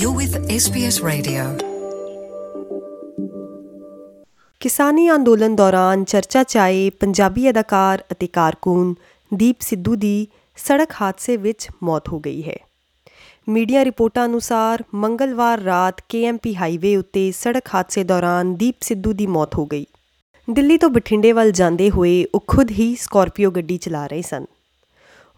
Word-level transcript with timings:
You're 0.00 0.18
with 0.18 0.38
SBS 0.42 1.08
Radio. 1.08 1.68
ਕਿਸਾਨੀ 4.60 5.10
ਅੰਦੋਲਨ 5.10 5.56
ਦੌਰਾਨ 5.56 6.04
ਚਰਚਾ 6.04 6.42
'ਚ 6.42 6.56
ਆਏ 6.56 6.90
ਪੰਜਾਬੀ 6.90 7.50
ਅਦਾਕਾਰ 7.50 8.04
ਅਤੇ 8.12 8.26
ਕਾਰਕੂਨ 8.26 8.94
ਦੀਪ 9.34 9.56
ਸਿੱਧੂ 9.60 9.94
ਦੀ 9.94 10.26
ਸੜਕ 10.56 10.92
ਹਾਦਸੇ 11.00 11.36
ਵਿੱਚ 11.36 11.68
ਮੌਤ 11.82 12.08
ਹੋ 12.08 12.20
ਗਈ 12.20 12.42
ਹੈ। 12.42 12.56
ਮੀਡੀਆ 13.48 13.84
ਰਿਪੋਰਟਾਂ 13.84 14.26
ਅਨੁਸਾਰ 14.26 14.84
ਮੰਗਲਵਾਰ 14.94 15.60
ਰਾਤ 15.60 15.94
ਕੇਐਮਪੀ 16.08 16.56
ਹਾਈਵੇ 16.56 16.96
ਉੱਤੇ 16.96 17.32
ਸੜਕ 17.32 17.62
ਹਾਦਸੇ 17.74 18.04
ਦੌਰਾਨ 18.04 18.54
ਦੀਪ 18.54 18.74
ਸਿੱਧੂ 18.80 19.12
ਦੀ 19.12 19.26
ਮੌਤ 19.26 19.54
ਹੋ 19.54 19.66
ਗਈ। 19.66 19.86
ਦਿੱਲੀ 20.50 20.78
ਤੋਂ 20.78 20.90
ਬਠਿੰਡੇ 20.90 21.32
ਵੱਲ 21.32 21.50
ਜਾਂਦੇ 21.50 21.90
ਹੋਏ 21.90 22.26
ਉਹ 22.34 22.44
ਖੁਦ 22.46 22.70
ਹੀ 22.70 22.96
ਸਕਾਰਪੀਓ 22.96 23.50
ਗੱਡੀ 23.50 23.76
ਚਲਾ 23.76 24.06
ਰਹੇ 24.06 24.22
ਸਨ। 24.22 24.44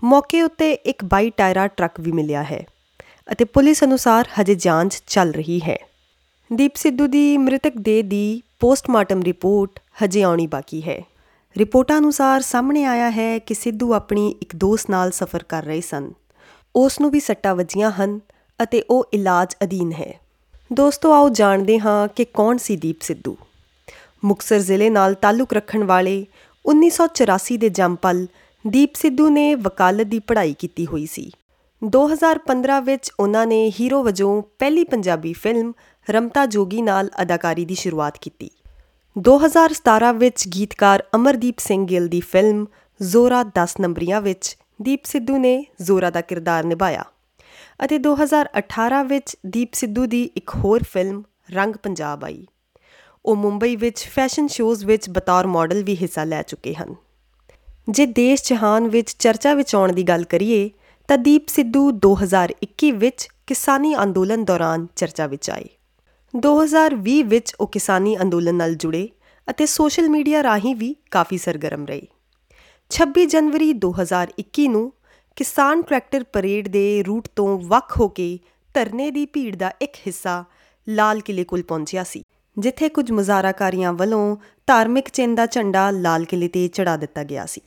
ਮੌਕੇ 0.04 0.42
ਉੱਤੇ 0.42 0.72
ਇੱਕ 0.72 1.04
22 1.04 1.30
ਟਾਇਰਾ 1.36 1.66
ਟਰੱਕ 1.66 2.00
ਵੀ 2.00 2.12
ਮਿਲਿਆ 2.12 2.42
ਹੈ। 2.42 2.66
ਅਤੇ 3.32 3.44
ਪੁਲਿਸ 3.44 3.84
ਅਨੁਸਾਰ 3.84 4.28
ਹਜੇ 4.40 4.54
ਜਾਂਚ 4.54 5.02
ਚੱਲ 5.06 5.30
ਰਹੀ 5.30 5.60
ਹੈ। 5.60 5.78
ਦੀਪ 6.52 6.72
ਸਿੱਧੂ 6.74 7.06
ਦੀ 7.06 7.38
ਮ੍ਰਿਤਕ 7.38 7.72
ਦੇਹ 7.76 8.04
ਦੀ 8.04 8.42
ਪੋਸਟਮਾਰਟਮ 8.60 9.22
ਰਿਪੋਰਟ 9.22 9.80
ਹਜੇ 10.04 10.22
ਆਉਣੀ 10.22 10.46
ਬਾਕੀ 10.46 10.82
ਹੈ। 10.82 11.02
ਰਿਪੋਰਟਾਂ 11.58 11.98
ਅਨੁਸਾਰ 11.98 12.40
ਸਾਹਮਣੇ 12.40 12.84
ਆਇਆ 12.84 13.10
ਹੈ 13.10 13.38
ਕਿ 13.38 13.54
ਸਿੱਧੂ 13.54 13.94
ਆਪਣੀ 13.94 14.34
ਇੱਕ 14.42 14.56
ਦੋਸਤ 14.56 14.90
ਨਾਲ 14.90 15.10
ਸਫ਼ਰ 15.10 15.42
ਕਰ 15.42 15.62
ਰਹੇ 15.62 15.80
ਸਨ। 15.80 16.12
ਉਸ 16.76 17.00
ਨੂੰ 17.00 17.10
ਵੀ 17.10 17.20
ਸੱਟਾਂ 17.20 17.54
ਵੱਜੀਆਂ 17.54 17.90
ਹਨ 17.90 18.20
ਅਤੇ 18.62 18.84
ਉਹ 18.90 19.08
ਇਲਾਜ 19.12 19.54
ਅਧੀਨ 19.62 19.92
ਹੈ। 19.92 20.20
ਦੋਸਤੋ, 20.72 21.12
ਆਓ 21.12 21.28
ਜਾਣਦੇ 21.28 21.78
ਹਾਂ 21.78 22.08
ਕਿ 22.08 22.24
ਕੌਣ 22.24 22.56
ਸੀ 22.56 22.76
ਦੀਪ 22.76 23.00
ਸਿੱਧੂ। 23.00 23.36
ਮੁਕਸਰ 24.24 24.58
ਜ਼ਿਲ੍ਹੇ 24.58 24.90
ਨਾਲ 24.90 25.14
ਤਾਲੁਕ 25.14 25.52
ਰੱਖਣ 25.52 25.84
ਵਾਲੇ 25.84 26.26
1984 26.66 27.56
ਦੇ 27.56 27.68
ਜੰਮਪਲ 27.68 28.26
ਦੀਪ 28.66 28.94
ਸਿੱਧੂ 28.94 29.28
ਨੇ 29.28 29.54
ਵਕਾਲਤ 29.54 30.06
ਦੀ 30.06 30.18
ਪੜ੍ਹਾਈ 30.18 30.54
ਕੀਤੀ 30.58 30.86
ਹੋਈ 30.86 31.06
ਸੀ। 31.06 31.30
2015 31.84 32.80
ਵਿੱਚ 32.80 33.10
ਉਹਨਾਂ 33.20 33.46
ਨੇ 33.46 33.72
ਹੀਰੋ 33.80 34.02
ਵਜੋਂ 34.02 34.42
ਪਹਿਲੀ 34.58 34.84
ਪੰਜਾਬੀ 34.84 35.32
ਫਿਲਮ 35.32 35.72
ਰਮਤਾ 36.10 36.46
ਜੋਗੀ 36.46 36.82
ਨਾਲ 36.82 37.10
ਅਦਾਕਾਰੀ 37.22 37.64
ਦੀ 37.64 37.74
ਸ਼ੁਰੂਆਤ 37.74 38.18
ਕੀਤੀ। 38.18 38.50
2017 39.18 40.12
ਵਿੱਚ 40.12 40.48
ਗੀਤਕਾਰ 40.48 41.04
ਅਮਰਦੀਪ 41.14 41.58
ਸਿੰਘ 41.58 41.86
ਗਿੱਲ 41.86 42.08
ਦੀ 42.08 42.20
ਫਿਲਮ 42.20 42.66
ਜ਼ੋਰਾ 43.02 43.42
10 43.42 43.74
ਨੰਬਰੀਆਂ 43.80 44.20
ਵਿੱਚ 44.20 44.58
ਦੀਪ 44.82 45.04
ਸਿੱਧੂ 45.04 45.36
ਨੇ 45.36 45.66
ਜ਼ੋਰਾ 45.82 46.10
ਦਾ 46.10 46.20
ਕਿਰਦਾਰ 46.20 46.64
ਨਿਭਾਇਆ 46.64 47.04
ਅਤੇ 47.84 47.98
2018 47.98 49.04
ਵਿੱਚ 49.04 49.36
ਦੀਪ 49.46 49.72
ਸਿੱਧੂ 49.72 50.06
ਦੀ 50.06 50.30
ਇੱਕ 50.36 50.50
ਹੋਰ 50.50 50.82
ਫਿਲਮ 50.92 51.22
ਰੰਗ 51.50 51.76
ਪੰਜਾਬ 51.76 52.24
ਆਈ। 52.24 52.46
ਉਹ 53.24 53.36
ਮੁੰਬਈ 53.36 53.76
ਵਿੱਚ 53.76 54.08
ਫੈਸ਼ਨ 54.08 54.46
ਸ਼ੋਜ਼ 54.46 54.84
ਵਿੱਚ 54.84 55.10
ਬਤੌਰ 55.10 55.46
ਮਾਡਲ 55.46 55.82
ਵੀ 55.82 55.96
ਹਿੱਸਾ 55.96 56.24
ਲੈ 56.24 56.42
ਚੁੱਕੇ 56.42 56.74
ਹਨ। 56.74 56.94
ਜੇ 57.88 58.06
ਦੇਸ਼ 58.06 58.42
ਜਹਾਨ 58.44 58.88
ਵਿੱਚ 58.88 59.16
ਚਰਚਾ 59.18 59.54
ਵਿੱਚ 59.54 59.74
ਆਉਣ 59.74 59.92
ਦੀ 59.92 60.02
ਗੱਲ 60.02 60.24
ਕਰੀਏ 60.24 60.70
ਤਾਂ 61.12 61.16
ਦੀਪ 61.18 61.48
ਸਿੱਧੂ 61.48 61.80
2021 62.04 62.90
ਵਿੱਚ 62.90 63.28
ਕਿਸਾਨੀ 63.46 63.94
ਅੰਦੋਲਨ 64.02 64.44
ਦੌਰਾਨ 64.44 64.86
ਚਰਚਾ 64.96 65.26
ਵਿੱਚ 65.26 65.50
ਆਏ 65.50 65.66
2020 66.34 67.22
ਵਿੱਚ 67.22 67.52
ਉਹ 67.60 67.66
ਕਿਸਾਨੀ 67.66 68.16
ਅੰਦੋਲਨ 68.22 68.54
ਨਾਲ 68.54 68.74
ਜੁੜੇ 68.74 69.08
ਅਤੇ 69.48 69.66
ਸੋਸ਼ਲ 69.66 70.08
ਮੀਡੀਆ 70.08 70.42
ਰਾਹੀਂ 70.42 70.74
ਵੀ 70.76 70.94
ਕਾਫੀ 71.10 71.38
ਸਰਗਰਮ 71.38 71.84
ਰਹੇ। 71.86 72.06
26 72.90 73.26
ਜਨਵਰੀ 73.26 73.68
2021 73.84 74.66
ਨੂੰ 74.68 74.92
ਕਿਸਾਨ 75.36 75.82
ਟਰੈਕਟਰ 75.82 76.24
ਪਰੇਡ 76.32 76.68
ਦੇ 76.68 77.02
ਰੂਟ 77.02 77.28
ਤੋਂ 77.36 77.58
ਵੱਖ 77.66 77.98
ਹੋ 78.00 78.08
ਕੇ 78.08 78.28
ਧਰਨੇ 78.74 79.10
ਦੀ 79.10 79.26
ਭੀੜ 79.26 79.54
ਦਾ 79.56 79.72
ਇੱਕ 79.82 80.00
ਹਿੱਸਾ 80.06 80.44
ਲਾਲ 80.86 81.20
ਕਿਲੇ 81.20 81.44
ਕੋਲ 81.44 81.62
ਪਹੁੰਚਿਆ 81.62 82.04
ਸੀ। 82.04 82.24
ਜਿੱਥੇ 82.58 82.88
ਕੁਝ 82.88 83.12
ਮੁਜ਼ਾਹਰਾਕਾਰੀਆਂ 83.12 83.92
ਵੱਲੋਂ 83.92 84.36
ਧਾਰਮਿਕ 84.66 85.08
ਚਿੰਨ੍ਹ 85.08 85.36
ਦਾ 85.36 85.46
ਝੰਡਾ 85.46 85.90
ਲਾਲ 85.90 86.24
ਕਿਲੇ 86.24 86.48
ਤੇ 86.48 86.68
ਚੜਾ 86.68 86.96
ਦਿੱਤਾ 86.96 87.24
ਗਿਆ 87.24 87.46
ਸੀ। 87.46 87.60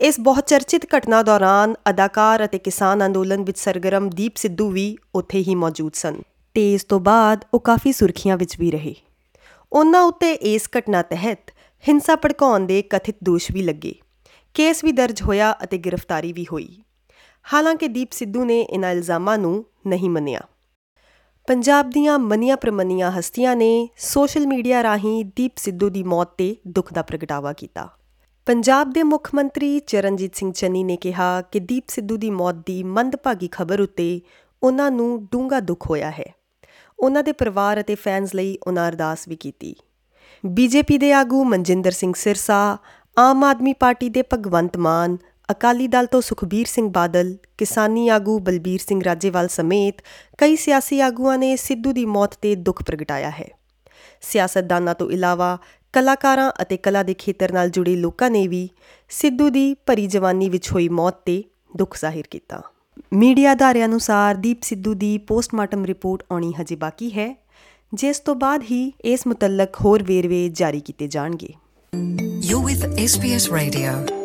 ਇਸ 0.00 0.20
ਬਹੁਤ 0.20 0.46
ਚਰਚਿਤ 0.46 0.80
ਘਟਨਾ 0.96 1.22
ਦੌਰਾਨ 1.22 1.74
ਅਦਾਕਾਰ 1.90 2.44
ਅਤੇ 2.44 2.58
ਕਿਸਾਨ 2.58 3.06
ਅੰਦੋਲਨ 3.06 3.44
ਵਿੱਚ 3.44 3.58
ਸਰਗਰਮ 3.58 4.10
ਦੀਪ 4.10 4.32
ਸਿੱਧੂ 4.36 4.70
ਵੀ 4.70 4.96
ਉੱਥੇ 5.14 5.38
ਹੀ 5.38 5.54
ਮੌਜੂਦ 5.54 5.92
ਸਨ। 5.94 6.22
ਤੇ 6.54 6.74
ਇਸ 6.74 6.84
ਤੋਂ 6.84 7.00
ਬਾਅਦ 7.00 7.44
ਉਹ 7.54 7.60
ਕਾਫੀ 7.60 7.92
ਸੁਰਖੀਆਂ 7.92 8.36
ਵਿੱਚ 8.36 8.60
ਵੀ 8.60 8.70
ਰਹੇ। 8.70 8.94
ਉਹਨਾਂ 9.72 10.02
ਉੱਤੇ 10.02 10.32
ਇਸ 10.32 10.68
ਘਟਨਾ 10.78 11.02
ਤਹਿਤ 11.02 11.50
ਹਿੰਸਾ 11.88 12.16
ਭੜਕਾਉਣ 12.16 12.60
ਦੇ 12.60 12.82
ਕਥਿਤ 12.82 13.16
ਦੋਸ਼ 13.24 13.52
ਵੀ 13.52 13.62
ਲੱਗੇ। 13.62 13.94
ਕੇਸ 14.54 14.84
ਵੀ 14.84 14.92
ਦਰਜ 14.92 15.22
ਹੋਇਆ 15.22 15.56
ਅਤੇ 15.64 15.78
ਗ੍ਰਿਫਤਾਰੀ 15.78 16.32
ਵੀ 16.32 16.46
ਹੋਈ। 16.52 16.82
ਹਾਲਾਂਕਿ 17.52 17.88
ਦੀਪ 17.88 18.08
ਸਿੱਧੂ 18.12 18.44
ਨੇ 18.44 18.60
ਇਨ੍ਹਾਂ 18.60 18.92
ਇਲਜ਼ਾਮਾਂ 18.92 19.38
ਨੂੰ 19.38 19.64
ਨਹੀਂ 19.86 20.10
ਮੰਨਿਆ। 20.10 20.40
ਪੰਜਾਬ 21.46 21.90
ਦੀਆਂ 21.90 22.18
ਮੰਨੀਆਂ 22.18 22.56
ਪ੍ਰਮੰਨੀਆਂ 22.56 23.10
ਹਸਤੀਆਂ 23.10 23.56
ਨੇ 23.56 23.88
ਸੋਸ਼ਲ 23.96 24.46
ਮੀਡੀਆ 24.46 24.82
ਰਾਹੀਂ 24.82 25.24
ਦੀਪ 25.36 25.52
ਸਿੱਧੂ 25.56 25.88
ਦੀ 25.88 26.02
ਮੌਤ 26.02 26.28
ਤੇ 26.38 26.56
ਦੁੱਖ 26.68 26.92
ਦਾ 26.92 27.02
ਪ੍ਰਗਟਾਵਾ 27.02 27.52
ਕੀਤਾ। 27.52 27.88
ਪੰਜਾਬ 28.46 28.92
ਦੇ 28.92 29.02
ਮੁੱਖ 29.02 29.30
ਮੰਤਰੀ 29.34 29.78
ਚਰਨਜੀਤ 29.78 30.36
ਸਿੰਘ 30.36 30.52
ਚੰਨੀ 30.52 30.84
ਨੇ 30.84 30.96
ਕਿਹਾ 30.96 31.42
ਕਿ 31.42 31.60
ਦੀਪ 31.60 31.84
ਸਿੱਧੂ 31.88 32.16
ਦੀ 32.16 32.30
ਮੌਤ 32.30 32.54
ਦੀ 32.54 32.82
ਮੰਦਭਾਗੀ 32.82 33.48
ਖਬਰ 33.52 33.80
ਉੱਤੇ 33.80 34.20
ਉਹਨਾਂ 34.62 34.90
ਨੂੰ 34.90 35.28
ਡੂੰਘਾ 35.32 35.60
ਦੁੱਖ 35.60 35.90
ਹੋਇਆ 35.90 36.10
ਹੈ। 36.10 36.34
ਉਹਨਾਂ 36.98 37.22
ਦੇ 37.22 37.32
ਪਰਿਵਾਰ 37.32 37.80
ਅਤੇ 37.80 37.94
ਫੈਨਸ 37.94 38.34
ਲਈ 38.34 38.58
ਉਹਨਾਂ 38.66 38.88
ਅਰਦਾਸ 38.88 39.28
ਵੀ 39.28 39.36
ਕੀਤੀ। 39.36 39.74
ਬੀਜੇਪੀ 40.46 40.98
ਦੇ 40.98 41.12
ਆਗੂ 41.12 41.44
ਮਨਜਿੰਦਰ 41.44 41.90
ਸਿੰਘ 41.90 42.12
ਸਿਰਸਾ, 42.16 42.78
ਆਮ 43.18 43.44
ਆਦਮੀ 43.44 43.72
ਪਾਰਟੀ 43.72 44.08
ਦੇ 44.08 44.22
ਭਗਵੰਤ 44.32 44.76
ਮਾਨ 44.76 45.16
ਅਕਾਲੀ 45.52 45.86
ਦਲ 45.86 46.06
ਤੋਂ 46.06 46.20
ਸੁਖਬੀਰ 46.20 46.66
ਸਿੰਘ 46.66 46.88
ਬਾਦਲ, 46.88 47.36
ਕਿਸਾਨੀ 47.58 48.08
ਆਗੂ 48.08 48.38
ਬਲਬੀਰ 48.38 48.80
ਸਿੰਘ 48.88 49.04
ਰਾਜੇਵਾਲ 49.04 49.48
ਸਮੇਤ 49.48 49.94
ਕਈ 50.38 50.56
ਸਿਆਸੀ 50.56 51.00
ਆਗੂਆਂ 51.00 51.38
ਨੇ 51.38 51.56
ਸਿੱਧੂ 51.56 51.92
ਦੀ 51.92 52.04
ਮੌਤ 52.04 52.34
ਤੇ 52.42 52.54
ਦੁੱਖ 52.54 52.82
ਪ੍ਰਗਟਾਇਆ 52.82 53.30
ਹੈ। 53.30 53.48
ਸਿਆਸਤਦਾਨਾਂ 54.20 54.94
ਤੋਂ 54.94 55.10
ਇਲਾਵਾ 55.10 55.58
ਕਲਾਕਾਰਾਂ 55.92 56.52
ਅਤੇ 56.62 56.76
ਕਲਾ 56.76 57.02
ਦੇ 57.02 57.14
ਖੇਤਰ 57.14 57.52
ਨਾਲ 57.52 57.70
ਜੁੜੇ 57.70 57.96
ਲੋਕਾਂ 57.96 58.30
ਨੇ 58.30 58.48
ਵੀ 58.48 58.68
ਸਿੱਧੂ 59.08 59.48
ਦੀ 59.48 59.74
ਭਰੀ 59.74 60.06
ਜਵਾਨੀ 60.06 60.48
ਵਿੱਚ 60.48 60.72
ਹੋਈ 60.72 60.88
ਮੌਤ 60.88 61.14
ਤੇ 61.24 61.44
ਦੁੱਖ 61.76 61.98
ਜ਼ਾਹਿਰ 62.00 62.24
ਕੀਤਾ। 62.30 62.62
ਮੀਡੀਆ 63.12 63.52
ਅਦਾਰਿਆਂ 63.52 63.88
ਅਨੁਸਾਰ 63.88 64.34
ਦੀਪ 64.34 64.62
ਸਿੱਧੂ 64.62 64.94
ਦੀ 64.94 65.18
ਪੋਸਟਮਾਰਟਮ 65.18 65.84
ਰਿਪੋਰਟ 65.84 66.22
ਆਉਣੀ 66.32 66.52
ਹਜੇ 66.60 66.76
ਬਾਕੀ 66.76 67.10
ਹੈ, 67.10 67.44
ਜਿਸ 67.94 68.20
ਤੋਂ 68.20 68.34
ਬਾਅਦ 68.34 68.62
ਹੀ 68.62 68.92
ਇਸ 69.04 69.26
ਮੁਤਲਕ 69.26 69.76
ਹੋਰ 69.84 70.02
ਵੇਰਵੇ 70.02 70.48
ਜਾਰੀ 70.48 70.80
ਕੀਤੇ 70.80 71.08
ਜਾਣਗੇ। 71.08 71.54
You're 72.50 72.64
with 72.68 72.82
SBS 72.98 73.44
Radio. 73.54 74.21